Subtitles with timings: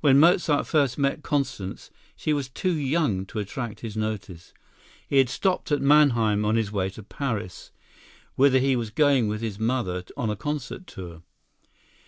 [0.00, 4.54] When Mozart first met Constance, she was too young to attract his notice.
[5.08, 7.72] He had stopped at Mannheim on his way to Paris,
[8.36, 11.22] whither he was going with his mother on a concert tour.